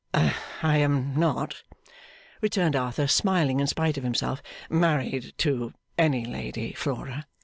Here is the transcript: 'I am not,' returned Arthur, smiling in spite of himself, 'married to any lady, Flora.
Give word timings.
'I 0.15 0.33
am 0.77 1.15
not,' 1.19 1.61
returned 2.41 2.75
Arthur, 2.75 3.05
smiling 3.05 3.59
in 3.59 3.67
spite 3.67 3.99
of 3.99 4.03
himself, 4.03 4.41
'married 4.67 5.35
to 5.37 5.75
any 5.95 6.25
lady, 6.25 6.73
Flora. 6.73 7.27